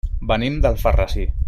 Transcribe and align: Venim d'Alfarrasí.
Venim 0.31 0.57
d'Alfarrasí. 0.63 1.31